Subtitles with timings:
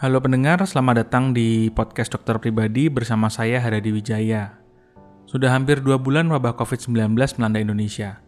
[0.00, 4.56] Halo pendengar, selamat datang di podcast dokter pribadi bersama saya Hadadi Wijaya.
[5.28, 8.24] Sudah hampir dua bulan wabah COVID-19 melanda Indonesia.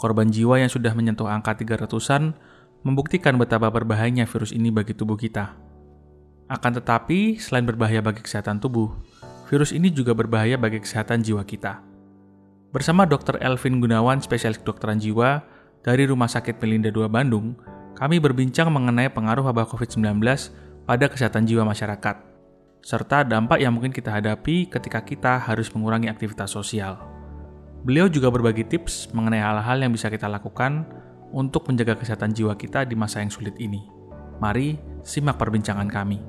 [0.00, 2.32] Korban jiwa yang sudah menyentuh angka 300-an
[2.88, 5.52] membuktikan betapa berbahayanya virus ini bagi tubuh kita.
[6.48, 8.96] Akan tetapi, selain berbahaya bagi kesehatan tubuh,
[9.52, 11.84] virus ini juga berbahaya bagi kesehatan jiwa kita.
[12.72, 13.44] Bersama Dr.
[13.44, 15.44] Elvin Gunawan, spesialis kedokteran jiwa
[15.84, 17.60] dari Rumah Sakit Melinda II Bandung,
[17.92, 20.16] kami berbincang mengenai pengaruh wabah COVID-19
[20.84, 22.16] pada kesehatan jiwa masyarakat,
[22.84, 27.00] serta dampak yang mungkin kita hadapi ketika kita harus mengurangi aktivitas sosial.
[27.84, 30.84] Beliau juga berbagi tips mengenai hal-hal yang bisa kita lakukan
[31.32, 33.80] untuk menjaga kesehatan jiwa kita di masa yang sulit ini.
[34.40, 36.20] Mari simak perbincangan kami.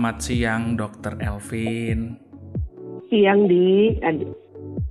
[0.00, 2.16] Selamat siang Dokter Elvin.
[3.12, 4.00] Siang di.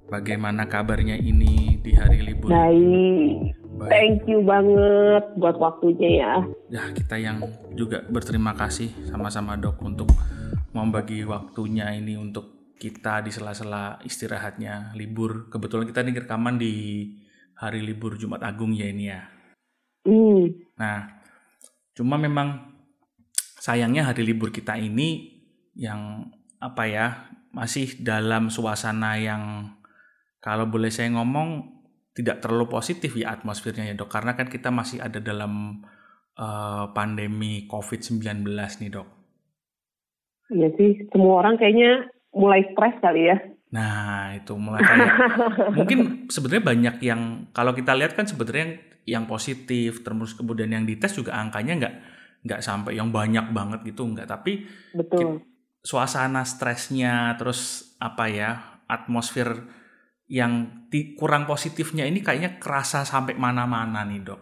[0.06, 2.54] Bagaimana kabarnya ini di hari libur?
[2.54, 3.58] Baik.
[3.58, 3.90] Baik.
[3.90, 6.34] Thank you banget buat waktunya ya.
[6.70, 7.42] Ya, kita yang
[7.74, 10.14] juga berterima kasih sama-sama dok untuk
[10.78, 15.50] membagi waktunya ini untuk kita di sela-sela istirahatnya libur.
[15.50, 16.74] Kebetulan kita ini rekaman di
[17.58, 19.26] hari libur Jumat Agung ya ini ya.
[20.06, 20.54] Hmm.
[20.78, 21.18] Nah,
[21.98, 22.69] cuma memang
[23.60, 25.40] sayangnya hari libur kita ini
[25.76, 27.06] yang apa ya
[27.52, 29.76] masih dalam suasana yang
[30.40, 31.80] kalau boleh saya ngomong
[32.16, 35.84] tidak terlalu positif ya atmosfernya ya dok karena kan kita masih ada dalam
[36.40, 39.08] uh, pandemi COVID-19 nih dok.
[40.50, 43.38] Iya sih semua orang kayaknya mulai stres kali ya.
[43.70, 45.16] Nah itu mulai kayak
[45.78, 46.00] mungkin
[46.32, 47.22] sebenarnya banyak yang
[47.54, 51.96] kalau kita lihat kan sebenarnya yang positif terus kemudian yang dites juga angkanya nggak
[52.44, 54.64] nggak sampai yang banyak banget gitu nggak tapi
[54.96, 55.44] betul
[55.84, 58.52] suasana stresnya terus apa ya
[58.88, 59.64] atmosfer
[60.30, 64.42] yang di, kurang positifnya ini kayaknya kerasa sampai mana-mana nih dok.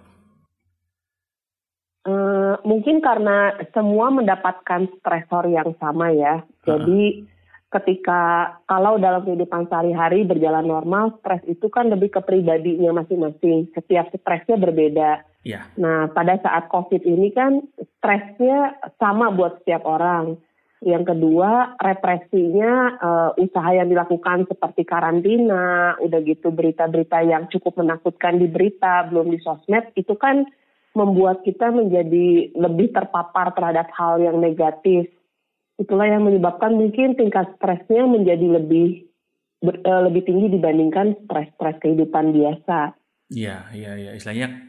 [2.07, 6.43] Uh, mungkin karena semua mendapatkan stresor yang sama ya.
[6.63, 7.35] Jadi uh
[7.67, 13.67] ketika kalau dalam kehidupan sehari-hari berjalan normal, stres itu kan lebih ke pribadinya masing-masing.
[13.75, 15.27] Setiap stresnya berbeda.
[15.47, 15.63] Yeah.
[15.79, 20.35] Nah, pada saat COVID ini kan stresnya sama buat setiap orang.
[20.83, 28.37] Yang kedua, represinya uh, usaha yang dilakukan seperti karantina, udah gitu berita-berita yang cukup menakutkan
[28.37, 30.45] di berita, belum di sosmed, itu kan
[30.93, 35.09] membuat kita menjadi lebih terpapar terhadap hal yang negatif.
[35.81, 39.07] Itulah yang menyebabkan mungkin tingkat stresnya menjadi lebih
[39.63, 42.93] ber, uh, lebih tinggi dibandingkan stres-stres kehidupan biasa.
[43.33, 44.11] Iya, iya, iya.
[44.13, 44.66] Istilahnya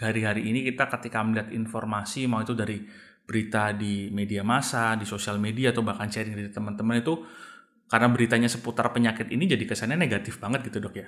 [0.00, 2.80] hari-hari ini kita ketika melihat informasi mau itu dari
[3.24, 7.14] berita di media massa, di sosial media atau bahkan sharing dari teman-teman itu
[7.86, 11.06] karena beritanya seputar penyakit ini jadi kesannya negatif banget gitu dok ya?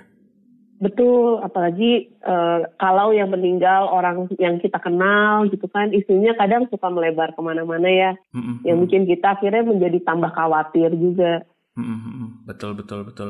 [0.83, 6.91] Betul, apalagi uh, kalau yang meninggal orang yang kita kenal gitu kan, isunya kadang suka
[6.91, 8.67] melebar ke mana-mana ya, mm-hmm.
[8.67, 11.47] yang bikin kita akhirnya menjadi tambah khawatir juga.
[11.79, 12.51] Mm-hmm.
[12.51, 13.29] Betul, betul, betul.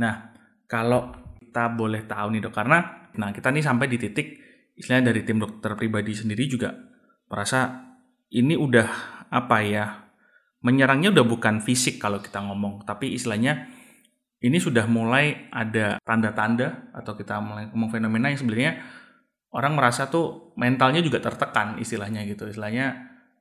[0.00, 0.32] Nah,
[0.64, 1.12] kalau
[1.44, 2.78] kita boleh tahu nih dok, karena
[3.20, 4.28] nah kita nih sampai di titik
[4.74, 6.74] istilahnya dari tim dokter pribadi sendiri juga
[7.30, 7.90] merasa
[8.30, 8.88] ini udah
[9.30, 9.84] apa ya
[10.64, 13.68] menyerangnya udah bukan fisik kalau kita ngomong tapi istilahnya
[14.44, 18.76] ini sudah mulai ada tanda-tanda atau kita mulai ngomong fenomena yang sebenarnya
[19.56, 22.50] orang merasa tuh mentalnya juga tertekan istilahnya gitu.
[22.50, 22.92] Istilahnya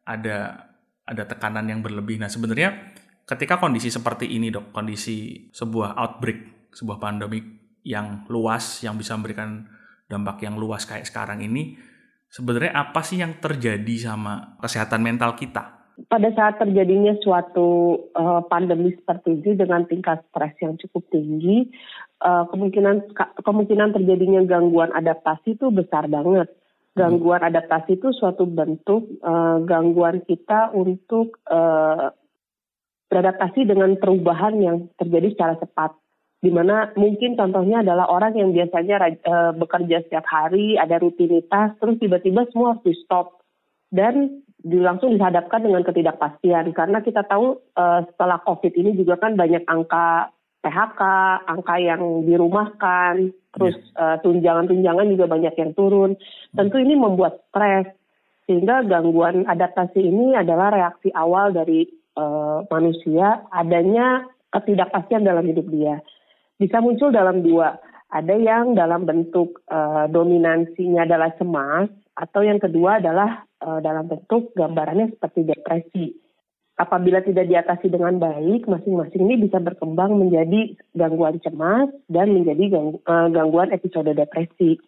[0.07, 0.69] ada
[1.03, 2.21] ada tekanan yang berlebih.
[2.23, 2.95] Nah sebenarnya
[3.27, 7.43] ketika kondisi seperti ini dok kondisi sebuah outbreak sebuah pandemi
[7.83, 9.67] yang luas yang bisa memberikan
[10.13, 11.73] dampak yang luas kayak sekarang ini,
[12.29, 15.81] sebenarnya apa sih yang terjadi sama kesehatan mental kita?
[16.09, 21.69] Pada saat terjadinya suatu uh, pandemi seperti ini dengan tingkat stres yang cukup tinggi,
[22.21, 26.49] uh, kemungkinan kemungkinan terjadinya gangguan adaptasi itu besar banget.
[26.93, 27.49] Gangguan hmm.
[27.49, 32.13] adaptasi itu suatu bentuk uh, gangguan kita untuk uh,
[33.13, 35.93] beradaptasi dengan perubahan yang terjadi secara cepat
[36.43, 41.95] di mana mungkin contohnya adalah orang yang biasanya uh, bekerja setiap hari, ada rutinitas, terus
[42.03, 43.39] tiba-tiba semua harus di stop
[43.87, 49.63] dan langsung dihadapkan dengan ketidakpastian karena kita tahu uh, setelah COVID ini juga kan banyak
[49.71, 50.35] angka
[50.67, 51.01] PHK,
[51.47, 54.15] angka yang dirumahkan, terus yeah.
[54.15, 56.19] uh, tunjangan-tunjangan juga banyak yang turun.
[56.51, 57.87] Tentu ini membuat stres
[58.51, 61.87] sehingga gangguan adaptasi ini adalah reaksi awal dari
[62.19, 66.03] uh, manusia adanya ketidakpastian dalam hidup dia
[66.63, 67.75] bisa muncul dalam dua.
[68.07, 74.55] Ada yang dalam bentuk uh, dominansinya adalah cemas, atau yang kedua adalah uh, dalam bentuk
[74.55, 76.05] gambarannya seperti depresi.
[76.73, 82.63] apabila tidak diatasi dengan baik, masing-masing ini bisa berkembang menjadi gangguan cemas dan menjadi
[83.05, 84.81] uh, gangguan episode depresi.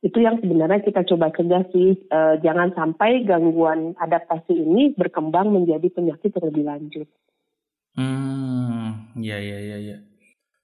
[0.00, 1.92] Itu yang sebenarnya kita coba cegah sih,
[2.40, 7.04] jangan sampai gangguan adaptasi ini berkembang menjadi penyakit terlebih lanjut.
[8.00, 9.96] Hmm, ya ya ya ya.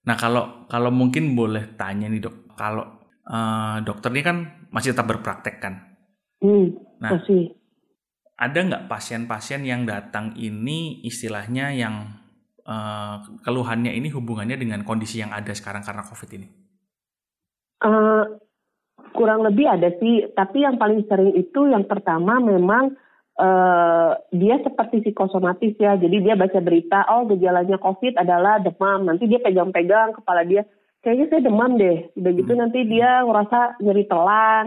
[0.06, 2.86] Nah kalau kalau mungkin boleh tanya nih dok, kalau
[3.26, 4.36] uh, dokter ini kan
[4.70, 5.74] masih tetap berpraktek kan?
[6.38, 7.56] Hmm, nah, masih
[8.36, 12.20] ada nggak pasien-pasien yang datang ini istilahnya yang
[12.68, 16.48] uh, keluhannya ini hubungannya dengan kondisi yang ada sekarang karena COVID ini?
[17.80, 18.36] Uh,
[19.16, 22.92] kurang lebih ada sih, tapi yang paling sering itu yang pertama memang
[23.38, 29.28] uh, dia seperti psikosomatis ya, jadi dia baca berita, oh gejalanya COVID adalah demam, nanti
[29.28, 30.64] dia pegang-pegang kepala dia,
[31.04, 32.60] kayaknya saya demam deh, udah gitu hmm.
[32.60, 34.66] nanti dia ngerasa nyeri telan,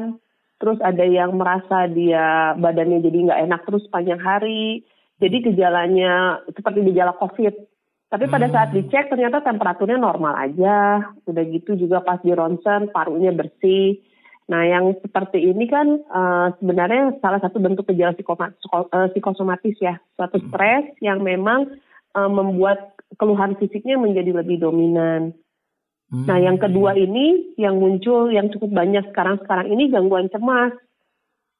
[0.59, 4.83] terus ada yang merasa dia badannya jadi nggak enak terus panjang hari.
[5.19, 7.55] Jadi gejalanya seperti gejala COVID.
[8.07, 8.55] Tapi pada hmm.
[8.55, 11.11] saat dicek ternyata temperaturnya normal aja.
[11.27, 13.99] Udah gitu juga pas di ronsen parunya bersih.
[14.49, 20.01] Nah yang seperti ini kan uh, sebenarnya salah satu bentuk gejala eh, psikosomatis ya.
[20.17, 20.49] Suatu hmm.
[20.49, 21.69] stres yang memang
[22.17, 25.37] uh, membuat keluhan fisiknya menjadi lebih dominan.
[26.09, 26.25] Hmm.
[26.25, 30.73] Nah, yang kedua ini yang muncul yang cukup banyak sekarang-sekarang ini gangguan cemas.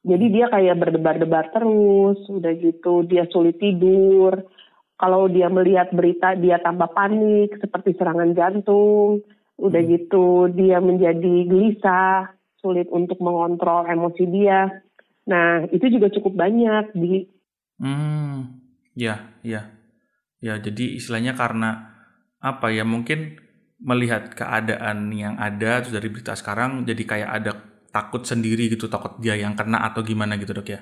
[0.00, 4.42] Jadi dia kayak berdebar-debar terus, udah gitu dia sulit tidur.
[4.98, 9.22] Kalau dia melihat berita dia tambah panik seperti serangan jantung.
[9.60, 9.90] Udah hmm.
[9.94, 14.70] gitu dia menjadi gelisah, sulit untuk mengontrol emosi dia.
[15.26, 17.26] Nah, itu juga cukup banyak di
[17.80, 18.60] Hmm.
[18.92, 19.72] Ya, ya.
[20.44, 21.96] Ya, jadi istilahnya karena
[22.36, 22.84] apa ya?
[22.84, 23.40] Mungkin
[23.80, 27.52] melihat keadaan yang ada terus dari berita sekarang jadi kayak ada
[27.88, 30.80] takut sendiri gitu takut dia yang kena atau gimana gitu dok ya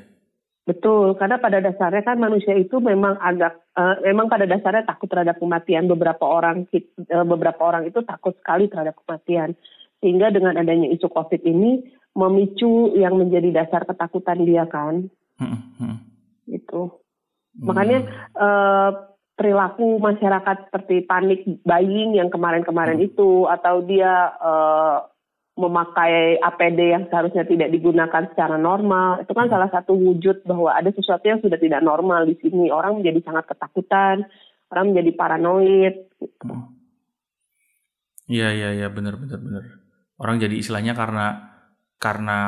[0.67, 5.39] betul karena pada dasarnya kan manusia itu memang agak uh, memang pada dasarnya takut terhadap
[5.41, 9.55] kematian beberapa orang uh, beberapa orang itu takut sekali terhadap kematian
[9.99, 11.83] sehingga dengan adanya isu covid ini
[12.15, 15.07] memicu yang menjadi dasar ketakutan dia kan
[15.39, 15.97] hmm, hmm.
[16.51, 16.91] itu
[17.59, 18.07] makanya
[18.39, 18.91] uh,
[19.39, 23.09] perilaku masyarakat seperti panik buying yang kemarin-kemarin hmm.
[23.11, 25.07] itu atau dia uh,
[25.59, 29.55] memakai APD yang seharusnya tidak digunakan secara normal itu kan hmm.
[29.55, 33.47] salah satu wujud bahwa ada sesuatu yang sudah tidak normal di sini orang menjadi sangat
[33.51, 34.27] ketakutan
[34.69, 36.55] orang menjadi paranoid gitu.
[38.29, 39.65] Iya iya iya benar benar benar
[40.19, 41.27] orang jadi istilahnya karena
[41.99, 42.39] karena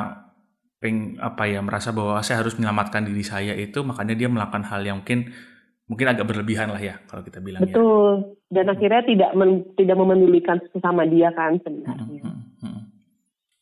[0.80, 4.80] peng apa ya merasa bahwa saya harus menyelamatkan diri saya itu makanya dia melakukan hal
[4.80, 5.28] yang mungkin
[5.90, 7.68] mungkin agak berlebihan lah ya kalau kita bilang ya.
[7.68, 8.62] betul ya.
[8.62, 12.82] dan akhirnya tidak men, tidak memedulikan sesama dia kan sebenarnya hmm, hmm, hmm.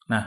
[0.07, 0.25] nah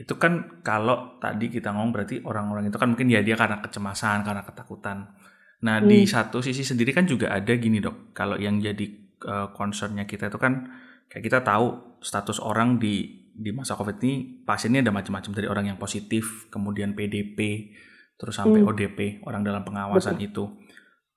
[0.00, 4.24] itu kan kalau tadi kita ngomong berarti orang-orang itu kan mungkin ya dia karena kecemasan
[4.24, 5.12] karena ketakutan
[5.60, 5.92] nah hmm.
[5.92, 8.86] di satu sisi sendiri kan juga ada gini dok kalau yang jadi
[9.28, 10.72] uh, concernnya kita itu kan
[11.12, 15.72] kayak kita tahu status orang di di masa covid ini pasiennya ada macam-macam dari orang
[15.72, 17.72] yang positif kemudian PDP
[18.20, 18.68] terus sampai hmm.
[18.68, 20.28] ODP orang dalam pengawasan Betul.
[20.28, 20.44] itu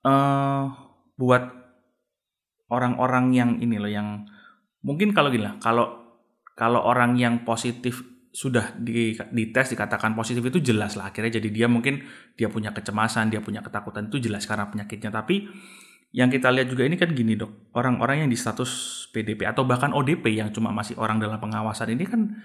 [0.08, 0.72] uh,
[1.20, 1.44] buat
[2.72, 4.24] orang-orang yang ini loh yang
[4.80, 6.16] mungkin kalau gini lah kalau
[6.56, 8.00] kalau orang yang positif
[8.34, 12.02] sudah di, dites dikatakan positif itu jelas lah akhirnya jadi dia mungkin
[12.34, 15.46] dia punya kecemasan dia punya ketakutan itu jelas karena penyakitnya tapi
[16.14, 17.74] yang kita lihat juga ini kan gini dok.
[17.74, 18.70] Orang-orang yang di status
[19.10, 22.38] PDP atau bahkan ODP yang cuma masih orang dalam pengawasan ini kan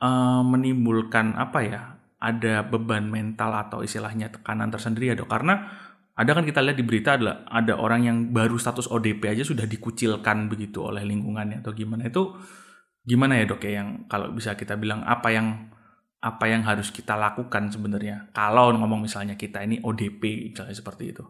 [0.00, 1.80] uh, menimbulkan apa ya
[2.16, 5.28] ada beban mental atau istilahnya tekanan tersendiri ya dok.
[5.28, 5.68] Karena
[6.16, 9.68] ada kan kita lihat di berita adalah ada orang yang baru status ODP aja sudah
[9.68, 12.08] dikucilkan begitu oleh lingkungannya atau gimana.
[12.08, 12.40] Itu
[13.04, 15.68] gimana ya dok ya yang kalau bisa kita bilang apa yang
[16.24, 18.32] apa yang harus kita lakukan sebenarnya?
[18.32, 21.24] Kalau ngomong misalnya kita ini ODP misalnya seperti itu.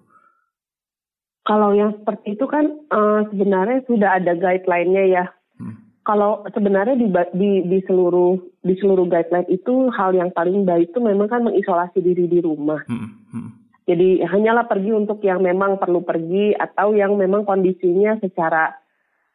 [1.45, 5.25] Kalau yang seperti itu kan uh, sebenarnya sudah ada guideline-nya ya.
[5.57, 5.77] Hmm.
[6.05, 11.01] Kalau sebenarnya di, di di seluruh di seluruh guideline itu hal yang paling baik itu
[11.01, 12.85] memang kan mengisolasi diri di rumah.
[12.87, 13.25] Hmm.
[13.33, 18.71] Hmm jadi hanyalah pergi untuk yang memang perlu pergi atau yang memang kondisinya secara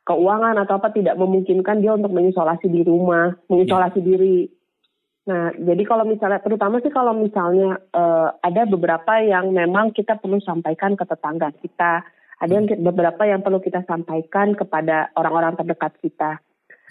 [0.08, 4.08] keuangan atau apa tidak memungkinkan dia untuk mengisolasi di rumah, mengisolasi yeah.
[4.08, 4.38] diri.
[5.26, 10.38] Nah, jadi kalau misalnya, terutama sih kalau misalnya uh, ada beberapa yang memang kita perlu
[10.38, 12.06] sampaikan ke tetangga kita,
[12.38, 16.38] ada yang beberapa yang perlu kita sampaikan kepada orang-orang terdekat kita.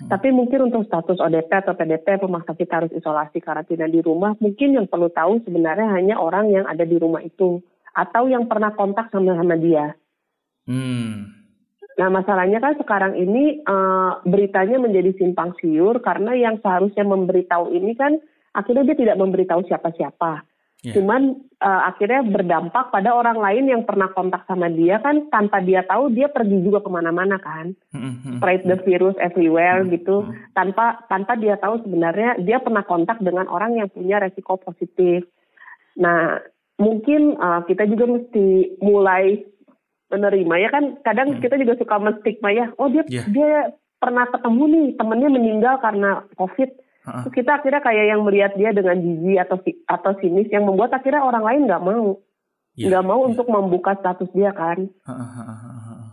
[0.03, 0.11] Hmm.
[0.11, 4.75] Tapi mungkin untuk status ODP atau PDP pemaksa kita harus isolasi karantina di rumah, mungkin
[4.75, 7.63] yang perlu tahu sebenarnya hanya orang yang ada di rumah itu
[7.95, 9.95] atau yang pernah kontak sama sama dia.
[10.67, 11.44] Hmm.
[11.95, 17.95] Nah masalahnya kan sekarang ini uh, beritanya menjadi simpang siur karena yang seharusnya memberitahu ini
[17.95, 18.19] kan
[18.55, 20.43] akhirnya dia tidak memberitahu siapa-siapa.
[20.85, 21.01] Yeah.
[21.01, 25.81] Cuman uh, akhirnya berdampak pada orang lain yang pernah kontak sama dia kan tanpa dia
[25.81, 28.37] tahu dia pergi juga ke mana-mana kan, mm-hmm.
[28.37, 29.97] spread the virus everywhere mm-hmm.
[29.97, 35.25] gitu tanpa tanpa dia tahu sebenarnya dia pernah kontak dengan orang yang punya resiko positif.
[35.97, 36.45] Nah
[36.77, 39.41] mungkin uh, kita juga mesti mulai
[40.15, 41.41] menerima ya kan kadang mm.
[41.43, 43.27] kita juga suka menstigma ya oh dia yeah.
[43.27, 46.71] dia pernah ketemu nih temennya meninggal karena covid
[47.09, 47.33] uh-uh.
[47.33, 49.57] kita akhirnya kayak yang melihat dia dengan jijik atau
[49.89, 52.21] atau sinis yang membuat akhirnya orang lain nggak mau
[52.77, 53.29] iya, nggak yeah, mau yeah.
[53.33, 56.05] untuk membuka status dia kan uh-uh.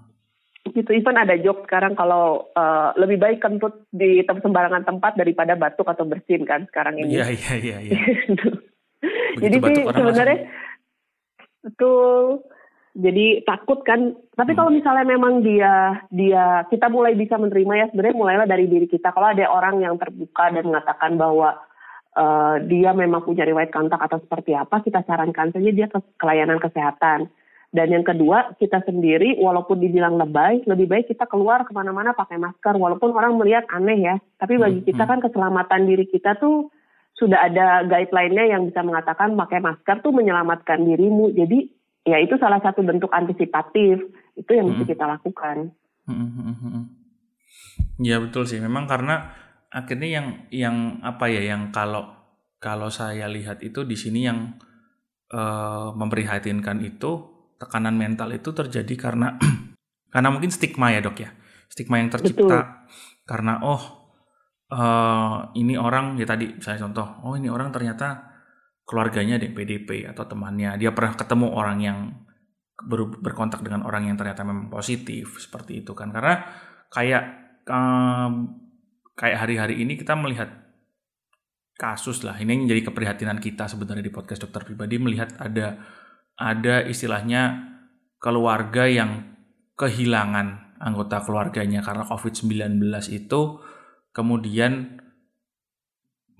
[0.71, 5.85] gitu even ada joke sekarang kalau uh, lebih baik kentut di sembarangan tempat daripada batuk
[5.91, 7.99] atau bersin kan sekarang ini iya iya iya, iya.
[9.43, 10.39] jadi sih sebenarnya
[11.61, 12.45] betul
[12.91, 14.15] jadi takut kan.
[14.35, 14.77] Tapi kalau hmm.
[14.83, 19.15] misalnya memang dia dia kita mulai bisa menerima ya sebenarnya mulailah dari diri kita.
[19.15, 21.55] Kalau ada orang yang terbuka dan mengatakan bahwa
[22.19, 26.59] uh, dia memang punya riwayat kontak atau seperti apa kita sarankan saja dia ke kelayanan
[26.59, 27.31] kesehatan.
[27.71, 32.35] Dan yang kedua kita sendiri walaupun dibilang lebay lebih baik kita keluar ke mana-mana pakai
[32.35, 32.75] masker.
[32.75, 35.11] Walaupun orang melihat aneh ya tapi bagi hmm, kita hmm.
[35.15, 36.67] kan keselamatan diri kita tuh
[37.15, 41.31] sudah ada guideline-nya yang bisa mengatakan pakai masker tuh menyelamatkan dirimu.
[41.31, 44.01] Jadi ya itu salah satu bentuk antisipatif
[44.33, 44.91] itu yang mesti hmm.
[44.93, 45.57] kita lakukan.
[46.09, 46.83] Hmm, hmm,
[48.01, 49.31] ya betul sih, memang karena
[49.71, 52.09] akhirnya yang yang apa ya yang kalau
[52.61, 54.59] kalau saya lihat itu di sini yang
[55.31, 57.11] uh, memprihatinkan itu
[57.57, 59.37] tekanan mental itu terjadi karena
[60.13, 61.29] karena mungkin stigma ya dok ya
[61.71, 62.61] stigma yang tercipta betul.
[63.23, 63.83] karena oh
[64.73, 68.30] uh, ini orang ya tadi saya contoh oh ini orang ternyata
[68.91, 70.75] keluarganya ada yang PDP atau temannya.
[70.75, 72.11] Dia pernah ketemu orang yang
[72.83, 76.11] ber, berkontak dengan orang yang ternyata memang positif seperti itu kan.
[76.11, 76.43] Karena
[76.91, 77.23] kayak
[77.71, 78.59] um,
[79.15, 80.51] kayak hari-hari ini kita melihat
[81.79, 82.35] kasus lah.
[82.35, 85.79] Ini yang menjadi keprihatinan kita sebenarnya di podcast dokter pribadi melihat ada
[86.35, 87.71] ada istilahnya
[88.19, 89.39] keluarga yang
[89.79, 92.83] kehilangan anggota keluarganya karena COVID-19
[93.15, 93.41] itu.
[94.11, 94.99] Kemudian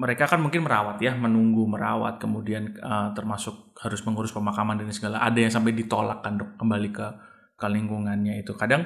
[0.02, 5.22] mereka kan mungkin merawat ya, menunggu merawat, kemudian uh, termasuk harus mengurus pemakaman dan segala.
[5.22, 7.08] Ada yang sampai ditolak kan dok kembali ke
[7.54, 8.58] ke lingkungannya itu.
[8.58, 8.82] Kadang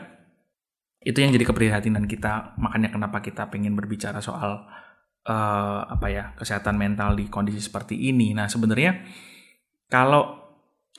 [1.00, 2.60] itu yang jadi keprihatinan kita.
[2.60, 4.68] Makanya kenapa kita pengen berbicara soal
[5.24, 8.36] uh, apa ya kesehatan mental di kondisi seperti ini.
[8.36, 9.00] Nah sebenarnya
[9.88, 10.36] kalau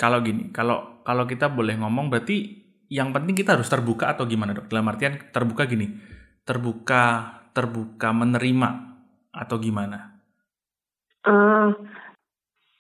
[0.00, 4.56] kalau gini, kalau kalau kita boleh ngomong berarti yang penting kita harus terbuka atau gimana
[4.56, 4.72] dok?
[4.72, 5.92] Dalam artian terbuka gini,
[6.48, 8.95] terbuka terbuka menerima
[9.36, 10.16] atau gimana?
[11.26, 11.76] Uh,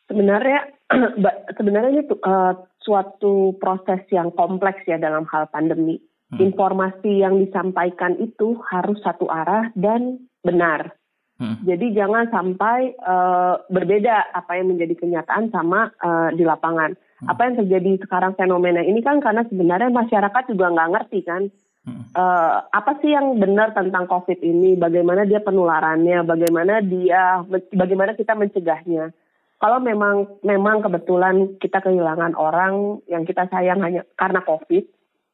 [0.08, 0.72] sebenarnya
[1.58, 6.00] sebenarnya itu uh, suatu proses yang kompleks ya dalam hal pandemi.
[6.26, 6.42] Hmm.
[6.42, 10.94] Informasi yang disampaikan itu harus satu arah dan benar.
[11.36, 11.60] Hmm.
[11.68, 16.96] Jadi jangan sampai uh, berbeda apa yang menjadi kenyataan sama uh, di lapangan.
[16.96, 17.28] Hmm.
[17.30, 21.42] Apa yang terjadi sekarang fenomena ini kan karena sebenarnya masyarakat juga nggak ngerti kan
[21.86, 24.74] Uh, apa sih yang benar tentang COVID ini?
[24.74, 26.26] Bagaimana dia penularannya?
[26.26, 27.46] Bagaimana dia?
[27.70, 29.14] Bagaimana kita mencegahnya?
[29.56, 34.84] Kalau memang memang kebetulan kita kehilangan orang yang kita sayang hanya karena COVID,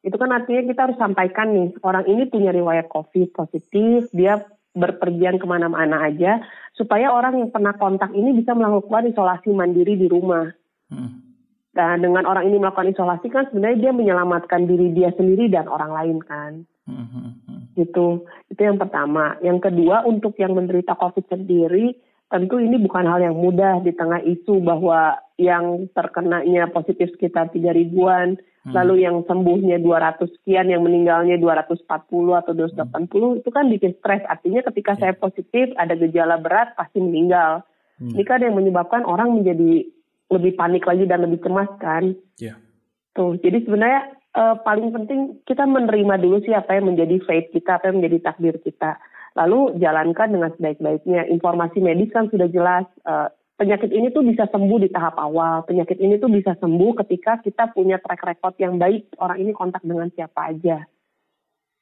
[0.03, 4.45] itu kan artinya kita harus sampaikan nih orang ini punya riwayat COVID positif, dia
[4.77, 6.39] berpergian ke mana-mana aja,
[6.77, 10.53] supaya orang yang pernah kontak ini bisa melakukan isolasi mandiri di rumah.
[10.87, 11.32] Hmm.
[11.73, 15.89] Nah, dengan orang ini melakukan isolasi kan sebenarnya dia menyelamatkan diri dia sendiri dan orang
[15.89, 16.51] lain kan.
[16.85, 17.73] Mm-hmm.
[17.73, 18.07] Gitu.
[18.53, 19.41] Itu yang pertama.
[19.41, 21.97] Yang kedua untuk yang menderita COVID sendiri,
[22.29, 27.73] tentu ini bukan hal yang mudah di tengah isu bahwa yang terkenanya positif sekitar 3
[27.73, 28.73] ribuan, hmm.
[28.73, 31.85] lalu yang sembuhnya 200 sekian, yang meninggalnya 240
[32.41, 33.39] atau 280, hmm.
[33.41, 34.21] itu kan bikin stres.
[34.25, 34.99] Artinya ketika yeah.
[35.01, 37.65] saya positif, ada gejala berat, pasti meninggal.
[37.97, 38.13] Hmm.
[38.13, 39.85] Ini kan yang menyebabkan orang menjadi
[40.33, 42.17] lebih panik lagi dan lebih cemas kan.
[42.41, 42.57] Yeah.
[43.13, 47.77] Tuh, jadi sebenarnya uh, paling penting kita menerima dulu sih apa yang menjadi fate kita,
[47.77, 48.97] apa yang menjadi takdir kita.
[49.33, 51.29] Lalu jalankan dengan sebaik-baiknya.
[51.29, 52.85] Informasi medis kan sudah jelas.
[53.05, 55.65] Uh, penyakit ini tuh bisa sembuh di tahap awal.
[55.65, 59.13] Penyakit ini tuh bisa sembuh ketika kita punya track record yang baik.
[59.17, 60.85] Orang ini kontak dengan siapa aja.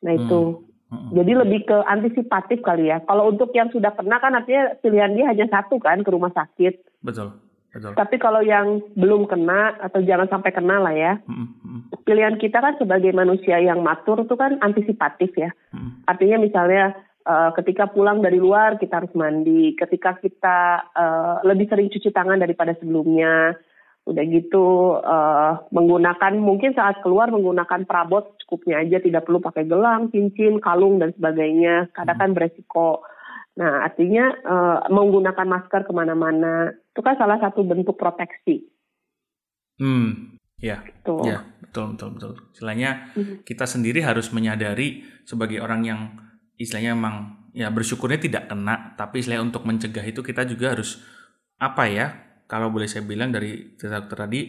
[0.03, 0.41] Nah itu.
[0.41, 0.69] Hmm.
[0.91, 1.07] Hmm.
[1.15, 2.99] Jadi lebih ke antisipatif kali ya.
[3.07, 6.99] Kalau untuk yang sudah pernah kan artinya pilihan dia hanya satu kan ke rumah sakit.
[6.99, 7.31] Betul.
[7.71, 7.95] Betul.
[7.95, 12.03] Tapi kalau yang belum kena atau jangan sampai kena lah ya, mm-hmm.
[12.03, 15.55] pilihan kita kan sebagai manusia yang matur itu kan antisipatif ya.
[15.71, 16.03] Mm-hmm.
[16.03, 16.83] Artinya misalnya
[17.23, 22.43] uh, ketika pulang dari luar kita harus mandi, ketika kita uh, lebih sering cuci tangan
[22.43, 23.55] daripada sebelumnya,
[24.03, 30.11] udah gitu uh, menggunakan mungkin saat keluar menggunakan perabot cukupnya aja, tidak perlu pakai gelang,
[30.11, 31.87] cincin, kalung dan sebagainya.
[31.95, 32.35] Kadang mm-hmm.
[32.35, 32.87] kan beresiko
[33.59, 38.71] Nah, artinya uh, menggunakan masker ke mana-mana itu kan salah satu bentuk proteksi.
[39.75, 41.19] Hmm, ya, gitu.
[41.27, 42.33] ya, betul, betul, betul.
[42.55, 43.43] Istilahnya hmm.
[43.43, 46.01] kita sendiri harus menyadari sebagai orang yang
[46.55, 47.15] istilahnya memang
[47.51, 51.03] ya bersyukurnya tidak kena, tapi istilahnya untuk mencegah itu kita juga harus
[51.59, 52.07] apa ya?
[52.47, 54.41] Kalau boleh saya bilang dari cerita dokter tadi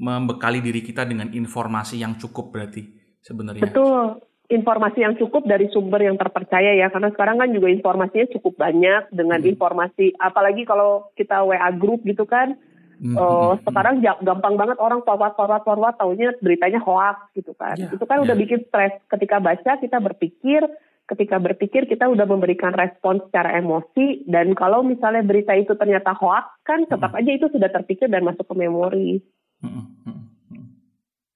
[0.00, 2.82] membekali diri kita dengan informasi yang cukup berarti
[3.24, 3.68] sebenarnya.
[3.68, 8.60] Betul informasi yang cukup dari sumber yang terpercaya ya karena sekarang kan juga informasinya cukup
[8.60, 9.50] banyak dengan hmm.
[9.56, 12.52] informasi apalagi kalau kita WA grup gitu kan
[13.00, 13.16] hmm.
[13.16, 17.88] uh, sekarang gampang banget orang forward forward forward taunya beritanya hoax gitu kan yeah.
[17.88, 18.24] itu kan yeah.
[18.28, 20.60] udah bikin stres ketika baca kita berpikir
[21.04, 26.52] ketika berpikir kita udah memberikan respon secara emosi dan kalau misalnya berita itu ternyata hoax
[26.68, 27.20] kan tetap hmm.
[27.20, 29.20] aja itu sudah terpikir dan masuk ke memori.
[29.60, 30.33] Hmm.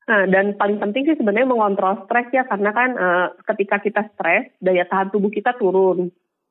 [0.08, 4.48] Nah, dan paling penting sih sebenarnya mengontrol stres ya, karena kan uh, ketika kita stres,
[4.56, 6.08] daya tahan tubuh kita turun.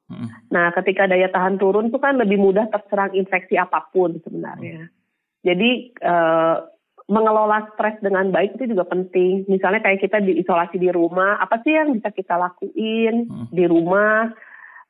[0.07, 0.29] Hmm.
[0.53, 4.87] Nah, ketika daya tahan turun itu kan lebih mudah terserang infeksi apa pun sebenarnya.
[4.87, 4.93] Hmm.
[5.41, 5.69] Jadi
[6.05, 6.69] uh,
[7.09, 9.49] mengelola stres dengan baik itu juga penting.
[9.49, 13.49] Misalnya kayak kita diisolasi di rumah, apa sih yang bisa kita lakuin hmm.
[13.49, 14.31] di rumah?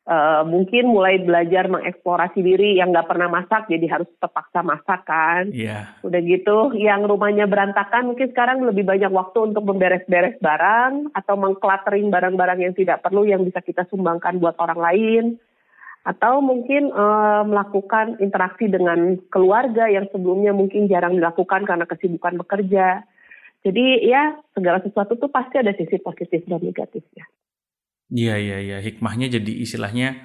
[0.08, 5.52] Uh, mungkin mulai belajar mengeksplorasi diri yang nggak pernah masak jadi harus terpaksa masak kan.
[5.52, 5.92] Yeah.
[6.02, 12.08] Udah gitu yang rumahnya berantakan mungkin sekarang lebih banyak waktu untuk memberes-beres barang atau mengcluttering
[12.08, 15.26] barang-barang yang tidak perlu yang bisa kita sumbangkan buat orang lain
[16.08, 23.04] atau mungkin uh, melakukan interaksi dengan keluarga yang sebelumnya mungkin jarang dilakukan karena kesibukan bekerja.
[23.68, 27.28] Jadi ya segala sesuatu tuh pasti ada sisi positif dan negatifnya.
[28.08, 28.78] Iya iya iya.
[28.80, 30.16] Hikmahnya jadi istilahnya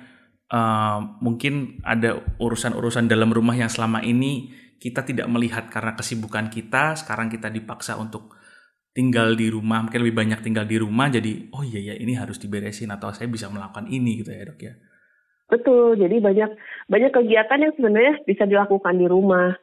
[0.53, 6.95] uh, mungkin ada urusan-urusan dalam rumah yang selama ini kita tidak melihat karena kesibukan kita.
[6.95, 8.39] Sekarang kita dipaksa untuk
[8.93, 11.11] tinggal di rumah mungkin lebih banyak tinggal di rumah.
[11.11, 14.61] Jadi oh iya ya ini harus diberesin atau saya bisa melakukan ini gitu ya dok
[14.63, 14.75] ya?
[15.51, 15.99] Betul.
[15.99, 16.51] Jadi banyak
[16.87, 19.59] banyak kegiatan yang sebenarnya bisa dilakukan di rumah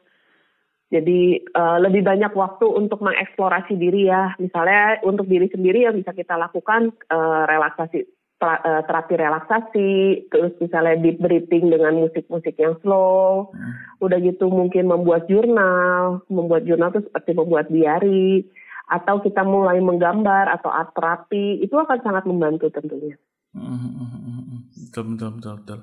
[0.90, 4.34] jadi uh, lebih banyak waktu untuk mengeksplorasi diri ya.
[4.42, 8.10] Misalnya untuk diri sendiri yang bisa kita lakukan uh, relaksasi
[8.42, 9.90] uh, terapi relaksasi,
[10.34, 13.54] terus misalnya deep breathing dengan musik-musik yang slow.
[13.54, 14.02] Hmm.
[14.02, 18.50] Udah gitu mungkin membuat jurnal, membuat jurnal itu seperti membuat diary
[18.90, 23.14] atau kita mulai menggambar atau art terapi itu akan sangat membantu tentunya.
[23.54, 25.80] Hmm, hmm, hmm, betul betul betul betul.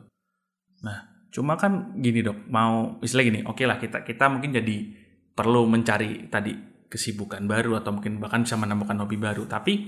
[0.84, 4.90] Nah, Cuma kan gini dok, mau istilah gini, oke okay lah kita kita mungkin jadi
[5.38, 6.58] perlu mencari tadi
[6.90, 9.46] kesibukan baru atau mungkin bahkan bisa menemukan hobi baru.
[9.46, 9.86] Tapi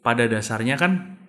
[0.00, 1.20] pada dasarnya kan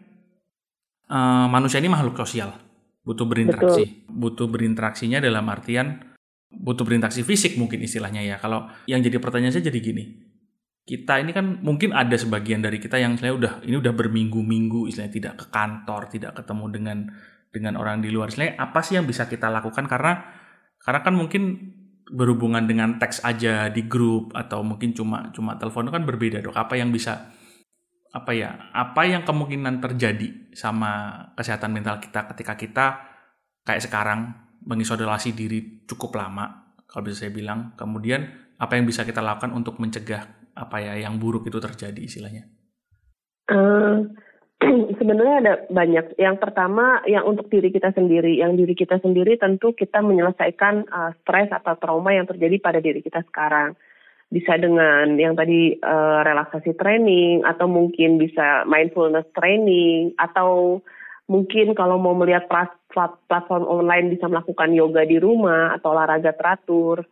[1.11, 2.55] uh, manusia ini makhluk sosial,
[3.03, 4.15] butuh berinteraksi, Betul.
[4.15, 6.15] butuh berinteraksinya dalam artian
[6.47, 8.39] butuh berinteraksi fisik mungkin istilahnya ya.
[8.39, 10.03] Kalau yang jadi pertanyaan saya jadi gini,
[10.87, 15.11] kita ini kan mungkin ada sebagian dari kita yang saya udah ini udah berminggu-minggu istilahnya
[15.11, 16.97] tidak ke kantor, tidak ketemu dengan
[17.57, 18.29] dengan orang di luar.
[18.29, 20.21] Sebenarnya apa sih yang bisa kita lakukan karena
[20.77, 21.73] karena kan mungkin
[22.07, 26.55] berhubungan dengan teks aja di grup atau mungkin cuma cuma telepon kan berbeda dok.
[26.55, 27.33] Apa yang bisa
[28.13, 28.71] apa ya?
[28.71, 32.85] Apa yang kemungkinan terjadi sama kesehatan mental kita ketika kita
[33.67, 34.31] kayak sekarang
[34.63, 37.75] mengisolasi diri cukup lama kalau bisa saya bilang.
[37.75, 38.23] Kemudian
[38.55, 40.23] apa yang bisa kita lakukan untuk mencegah
[40.57, 42.47] apa ya yang buruk itu terjadi istilahnya?
[43.47, 44.03] Uh,
[44.99, 46.17] sebenarnya ada banyak.
[46.17, 48.41] Yang pertama yang untuk diri kita sendiri.
[48.41, 53.05] Yang diri kita sendiri tentu kita menyelesaikan uh, stres atau trauma yang terjadi pada diri
[53.05, 53.77] kita sekarang.
[54.27, 60.81] Bisa dengan yang tadi uh, relaksasi training atau mungkin bisa mindfulness training atau
[61.29, 62.49] mungkin kalau mau melihat
[63.29, 67.05] platform online bisa melakukan yoga di rumah atau olahraga teratur.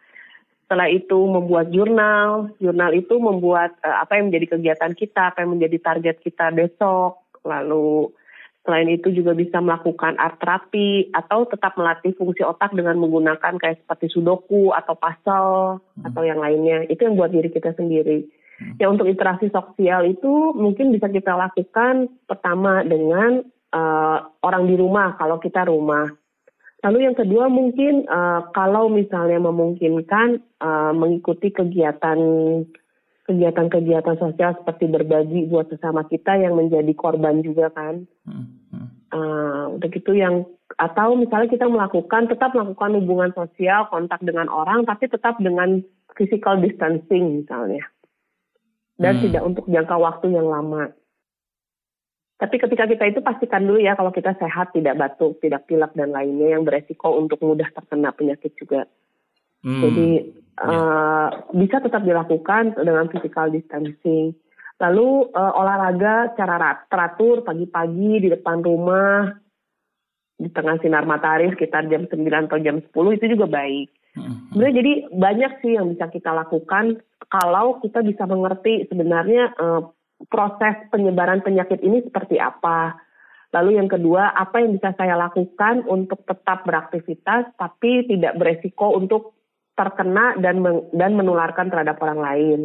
[0.65, 5.53] Setelah itu membuat jurnal, jurnal itu membuat uh, apa yang menjadi kegiatan kita, apa yang
[5.53, 8.09] menjadi target kita besok, lalu
[8.65, 13.85] selain itu juga bisa melakukan art terapi atau tetap melatih fungsi otak dengan menggunakan kayak
[13.85, 16.09] seperti sudoku atau puzzle hmm.
[16.09, 18.81] atau yang lainnya itu yang buat diri kita sendiri hmm.
[18.81, 25.13] ya untuk interaksi sosial itu mungkin bisa kita lakukan pertama dengan uh, orang di rumah
[25.13, 26.09] kalau kita rumah
[26.81, 32.17] lalu yang kedua mungkin uh, kalau misalnya memungkinkan uh, mengikuti kegiatan
[33.25, 38.05] kegiatan-kegiatan sosial seperti berbagi buat sesama kita yang menjadi korban juga kan.
[38.25, 38.61] Hmm.
[38.69, 38.87] Hmm.
[39.09, 40.45] Uh, udah gitu yang
[40.77, 45.81] atau misalnya kita melakukan tetap melakukan hubungan sosial kontak dengan orang tapi tetap dengan
[46.17, 47.85] physical distancing misalnya
[48.99, 49.21] dan hmm.
[49.29, 50.91] tidak untuk jangka waktu yang lama.
[52.35, 56.11] Tapi ketika kita itu pastikan dulu ya kalau kita sehat, tidak batuk, tidak pilek dan
[56.11, 58.83] lainnya yang beresiko untuk mudah terkena penyakit juga.
[59.65, 59.81] Hmm.
[59.81, 60.09] Jadi
[60.61, 64.37] uh, bisa tetap dilakukan dengan physical distancing.
[64.77, 69.33] Lalu uh, olahraga cara teratur pagi-pagi di depan rumah
[70.35, 73.89] di tengah sinar matahari sekitar jam 9 atau jam 10 itu juga baik.
[74.15, 79.91] Sebenarnya jadi banyak sih yang bisa kita lakukan kalau kita bisa mengerti sebenarnya uh,
[80.31, 82.95] proses penyebaran penyakit ini seperti apa.
[83.51, 89.34] Lalu yang kedua, apa yang bisa saya lakukan untuk tetap beraktivitas tapi tidak beresiko untuk
[89.75, 90.63] terkena dan
[90.95, 92.59] dan menularkan terhadap orang lain.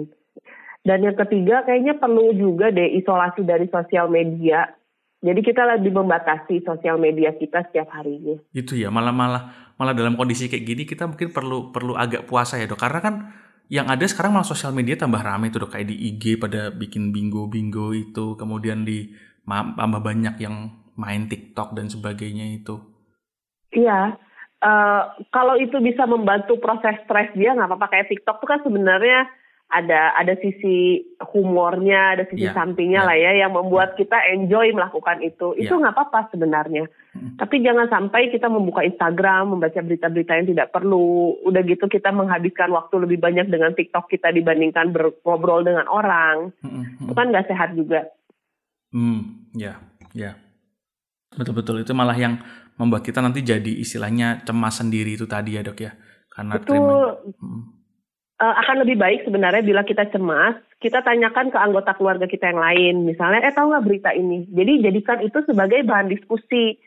[0.81, 4.65] Dan yang ketiga, kayaknya perlu juga deh isolasi dari sosial media.
[5.21, 8.41] Jadi kita lebih membatasi sosial media kita setiap harinya.
[8.57, 12.57] Itu ya, malah malah malah dalam kondisi kayak gini kita mungkin perlu perlu agak puasa
[12.57, 13.15] ya dok, karena kan
[13.69, 17.13] yang ada sekarang malah sosial media tambah rame tuh dok kayak di IG pada bikin
[17.13, 19.13] bingo-bingo itu, kemudian di
[19.45, 22.81] tambah banyak yang main TikTok dan sebagainya itu.
[23.77, 24.17] Iya,
[24.65, 29.29] uh, kalau itu bisa membantu proses stres dia nggak apa-apa kayak TikTok tuh kan sebenarnya
[29.71, 33.09] ada ada sisi humornya, ada sisi yeah, sampingnya yeah.
[33.09, 35.55] lah ya yang membuat kita enjoy melakukan itu.
[35.55, 35.87] Itu ya.
[35.87, 36.03] nggak yeah.
[36.03, 36.85] apa-apa sebenarnya.
[37.15, 37.39] Hmm.
[37.39, 41.39] Tapi jangan sampai kita membuka Instagram, membaca berita-berita yang tidak perlu.
[41.47, 46.51] Udah gitu kita menghabiskan waktu lebih banyak dengan TikTok kita dibandingkan berngobrol dengan orang.
[46.67, 46.83] Hmm.
[46.99, 47.07] hmm.
[47.07, 48.11] Itu kan nggak sehat juga.
[48.91, 49.79] Hmm, ya,
[50.19, 50.35] ya.
[51.31, 52.43] Betul-betul itu malah yang
[52.81, 55.93] membuat kita nanti jadi istilahnya cemas sendiri itu tadi ya dok ya.
[56.33, 56.73] Karena Betul.
[56.73, 56.97] Terima,
[57.37, 57.81] hmm
[58.41, 62.61] uh, akan lebih baik sebenarnya bila kita cemas, kita tanyakan ke anggota keluarga kita yang
[62.61, 62.95] lain.
[63.05, 64.49] Misalnya, eh tahu nggak berita ini?
[64.49, 66.81] Jadi jadikan itu sebagai bahan diskusi.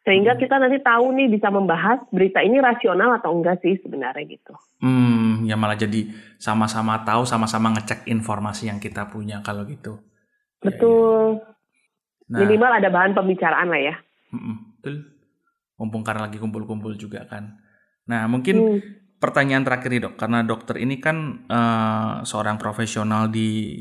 [0.00, 0.40] Sehingga hmm.
[0.40, 4.56] kita nanti tahu nih bisa membahas berita ini rasional atau enggak sih sebenarnya gitu.
[4.80, 6.08] Hmm, ya malah jadi
[6.40, 10.00] sama-sama tahu, sama-sama ngecek informasi yang kita punya kalau gitu.
[10.64, 11.36] Betul.
[11.36, 11.48] Ya, ya.
[12.32, 13.94] Nah, Minimal ada bahan pembicaraan lah ya.
[14.32, 14.69] Betul.
[15.80, 17.56] Mumpung karena lagi kumpul-kumpul juga kan.
[18.08, 23.76] Nah mungkin hmm pertanyaan terakhir nih dok, karena dokter ini kan uh, seorang profesional di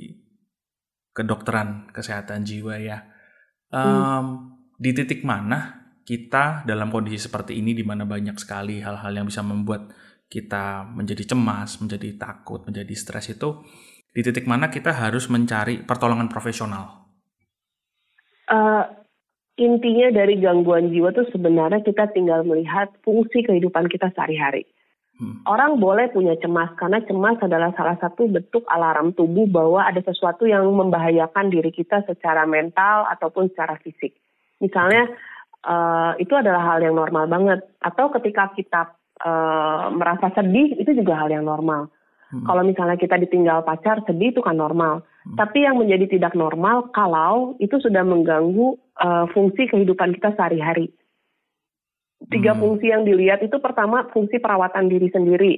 [1.16, 3.08] kedokteran kesehatan jiwa ya.
[3.72, 4.28] Um, hmm.
[4.76, 9.40] Di titik mana kita dalam kondisi seperti ini, di mana banyak sekali hal-hal yang bisa
[9.40, 9.96] membuat
[10.28, 13.64] kita menjadi cemas, menjadi takut, menjadi stres itu,
[14.12, 17.08] di titik mana kita harus mencari pertolongan profesional?
[18.50, 18.84] Uh,
[19.60, 24.63] intinya dari gangguan jiwa itu sebenarnya kita tinggal melihat fungsi kehidupan kita sehari-hari
[25.19, 25.43] Hmm.
[25.43, 30.48] Orang boleh punya cemas karena cemas adalah salah satu bentuk alarm tubuh bahwa ada sesuatu
[30.48, 34.15] yang membahayakan diri kita secara mental ataupun secara fisik.
[34.63, 35.12] Misalnya
[35.67, 37.67] uh, itu adalah hal yang normal banget.
[37.84, 41.91] Atau ketika kita uh, merasa sedih itu juga hal yang normal.
[42.32, 42.48] Hmm.
[42.48, 45.04] Kalau misalnya kita ditinggal pacar sedih itu kan normal.
[45.28, 45.36] Hmm.
[45.36, 50.92] Tapi yang menjadi tidak normal kalau itu sudah mengganggu uh, fungsi kehidupan kita sehari-hari.
[52.28, 52.60] Tiga hmm.
[52.60, 55.54] fungsi yang dilihat itu pertama fungsi perawatan diri sendiri.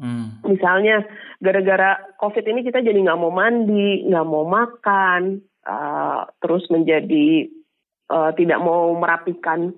[0.00, 0.40] Hmm.
[0.48, 1.04] Misalnya
[1.36, 7.52] gara-gara COVID ini kita jadi nggak mau mandi, nggak mau makan, uh, terus menjadi
[8.08, 9.76] uh, tidak mau merapikan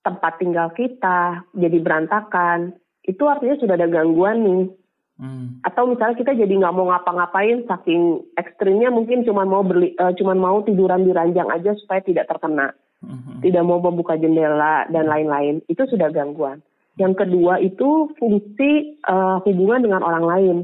[0.00, 2.72] tempat tinggal kita, jadi berantakan.
[3.04, 4.64] Itu artinya sudah ada gangguan nih.
[5.14, 5.62] Hmm.
[5.62, 10.34] Atau misalnya kita jadi nggak mau ngapa-ngapain saking ekstrimnya mungkin cuma mau berli, uh, cuma
[10.34, 12.74] mau tiduran di ranjang aja supaya tidak terkena
[13.04, 13.40] hmm.
[13.44, 16.64] tidak mau membuka jendela dan lain-lain, itu sudah gangguan.
[16.96, 20.56] Yang kedua itu fungsi uh, hubungan dengan orang lain.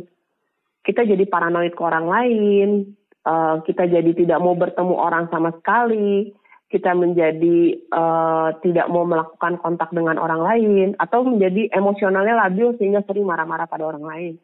[0.80, 2.68] Kita jadi paranoid ke orang lain,
[3.26, 6.32] uh, kita jadi tidak mau bertemu orang sama sekali,
[6.70, 13.02] kita menjadi uh, tidak mau melakukan kontak dengan orang lain, atau menjadi emosionalnya labil sehingga
[13.04, 14.34] sering marah-marah pada orang lain.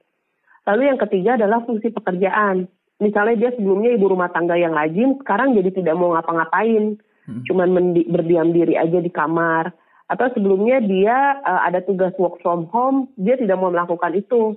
[0.67, 2.67] Lalu yang ketiga adalah fungsi pekerjaan.
[2.99, 7.43] Misalnya dia sebelumnya ibu rumah tangga yang rajin, sekarang jadi tidak mau ngapa-ngapain hmm.
[7.51, 7.69] cuman
[8.09, 9.75] berdiam diri aja di kamar
[10.07, 14.55] atau sebelumnya dia uh, ada tugas work from home dia tidak mau melakukan itu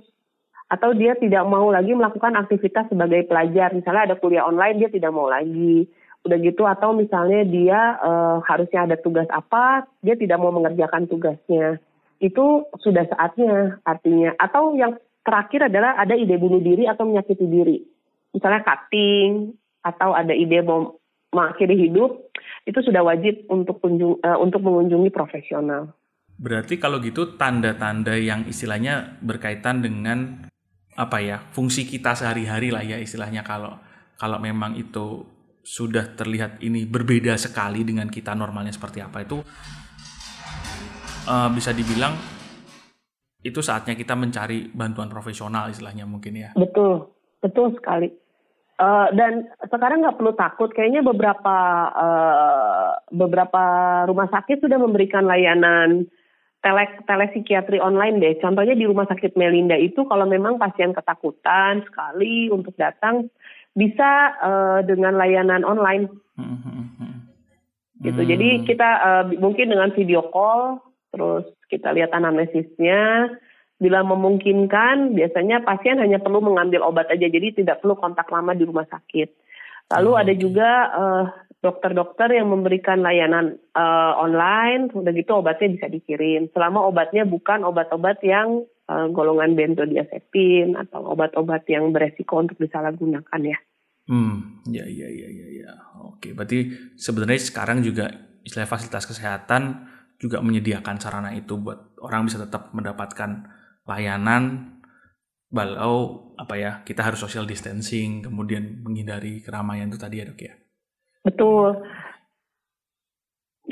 [0.70, 5.10] atau dia tidak mau lagi melakukan aktivitas sebagai pelajar misalnya ada kuliah online dia tidak
[5.10, 10.52] mau lagi udah gitu atau misalnya dia uh, harusnya ada tugas apa dia tidak mau
[10.52, 11.80] mengerjakan tugasnya.
[12.20, 14.36] Itu sudah saatnya artinya.
[14.36, 17.78] Atau yang terakhir adalah ada ide bunuh diri atau menyakiti diri.
[18.36, 21.00] Misalnya cutting atau ada ide mau
[21.32, 22.28] mengakhiri hidup
[22.68, 25.96] itu sudah wajib untuk kunjung, uh, untuk mengunjungi profesional.
[26.40, 30.48] Berarti kalau gitu tanda-tanda yang istilahnya berkaitan dengan
[30.96, 33.76] apa ya fungsi kita sehari-hari lah ya istilahnya kalau
[34.20, 35.24] kalau memang itu
[35.70, 39.38] sudah terlihat ini berbeda sekali dengan kita normalnya seperti apa itu
[41.30, 42.18] uh, bisa dibilang
[43.46, 46.50] itu saatnya kita mencari bantuan profesional istilahnya mungkin ya.
[46.58, 47.08] Betul,
[47.40, 48.10] betul sekali.
[48.80, 51.56] Uh, dan sekarang nggak perlu takut, kayaknya beberapa
[51.92, 53.62] uh, beberapa
[54.08, 56.04] rumah sakit sudah memberikan layanan
[56.60, 58.34] tele telepsikiatri online deh.
[58.40, 63.32] Contohnya di rumah sakit Melinda itu kalau memang pasien ketakutan sekali untuk datang
[63.74, 64.10] bisa
[64.42, 66.10] uh, dengan layanan online.
[68.00, 68.22] gitu.
[68.24, 68.30] Hmm.
[68.30, 70.80] Jadi kita uh, mungkin dengan video call,
[71.12, 73.30] terus kita lihat anamnesisnya.
[73.80, 78.68] Bila memungkinkan, biasanya pasien hanya perlu mengambil obat aja, jadi tidak perlu kontak lama di
[78.68, 79.32] rumah sakit.
[79.96, 81.24] Lalu ada juga uh,
[81.64, 86.52] dokter-dokter yang memberikan layanan uh, online, udah gitu obatnya bisa dikirim.
[86.52, 93.58] Selama obatnya bukan obat-obat yang uh, golongan benzodiazepin atau obat-obat yang beresiko untuk disalahgunakan ya.
[94.10, 95.72] Hmm, ya, ya, ya, ya, ya.
[96.02, 98.10] Oke, berarti sebenarnya sekarang juga
[98.42, 99.86] istilah fasilitas kesehatan
[100.18, 103.46] juga menyediakan sarana itu buat orang bisa tetap mendapatkan
[103.88, 104.76] layanan
[105.50, 110.54] walau apa ya kita harus social distancing kemudian menghindari keramaian itu tadi ya dok ya
[111.26, 111.74] betul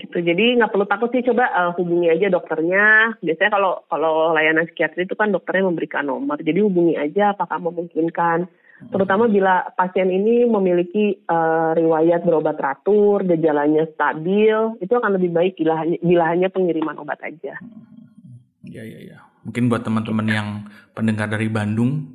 [0.09, 0.25] gitu.
[0.25, 3.21] Jadi nggak perlu takut sih coba uh, hubungi aja dokternya.
[3.21, 6.41] Biasanya kalau kalau layanan psikiatri itu kan dokternya memberikan nomor.
[6.41, 8.49] Jadi hubungi aja apakah memungkinkan
[8.89, 15.59] terutama bila pasien ini memiliki uh, riwayat berobat teratur, gejalanya stabil, itu akan lebih baik
[15.59, 17.59] bila hanya, bila hanya pengiriman obat aja.
[18.63, 19.19] Ya ya ya.
[19.43, 20.49] Mungkin buat teman-teman yang
[20.95, 22.07] pendengar dari Bandung,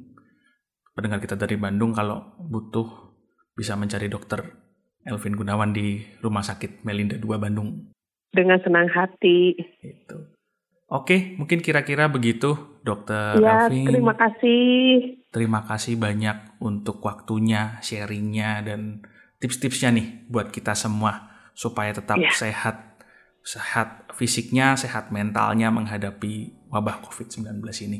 [0.96, 3.12] pendengar kita dari Bandung kalau butuh
[3.60, 4.62] bisa mencari dokter
[5.04, 7.92] Elvin Gunawan di Rumah Sakit Melinda 2 Bandung.
[8.34, 9.54] Dengan senang hati.
[9.84, 10.34] Itu.
[10.94, 12.54] Oke, mungkin kira-kira begitu,
[12.86, 13.89] Dokter ya, Elvin.
[13.89, 14.70] Terima kasih.
[15.34, 19.02] Terima kasih banyak untuk waktunya, sharingnya, dan
[19.42, 22.30] tips-tipsnya nih buat kita semua supaya tetap ya.
[22.30, 23.02] sehat,
[23.42, 28.00] sehat fisiknya, sehat mentalnya menghadapi wabah COVID-19 ini.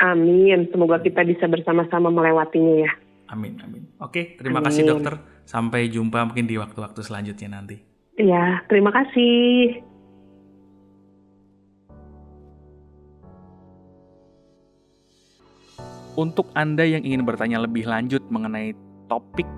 [0.00, 0.70] Amin.
[0.72, 2.92] Semoga kita bisa bersama-sama melewatinya ya.
[3.30, 3.86] Amin, amin.
[4.02, 4.66] Oke, terima amin.
[4.70, 5.14] kasih dokter.
[5.50, 7.74] Sampai jumpa mungkin di waktu-waktu selanjutnya nanti.
[8.14, 9.82] Iya, terima kasih.
[16.14, 18.78] Untuk Anda yang ingin bertanya lebih lanjut mengenai
[19.10, 19.48] topik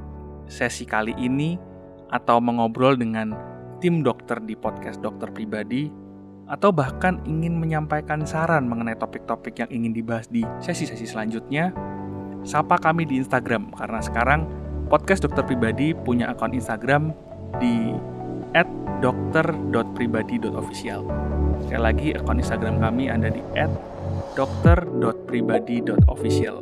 [0.49, 1.61] sesi kali ini
[2.09, 3.37] atau mengobrol dengan
[3.85, 5.93] tim dokter di podcast dokter pribadi
[6.49, 11.69] atau bahkan ingin menyampaikan saran mengenai topik-topik yang ingin dibahas di sesi-sesi selanjutnya,
[12.49, 14.62] sapa kami di Instagram karena sekarang
[14.93, 17.17] podcast dokter pribadi punya akun Instagram
[17.57, 17.97] di
[19.01, 21.01] @dokter.pribadi.official.
[21.65, 23.41] Sekali lagi akun Instagram kami ada di
[24.37, 26.57] dokter.pribadi.official.